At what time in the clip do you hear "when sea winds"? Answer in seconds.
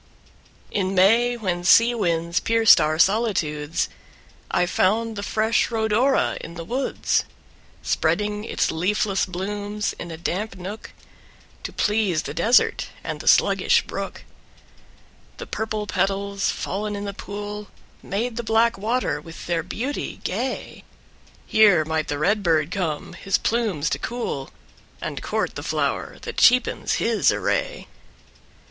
1.37-2.39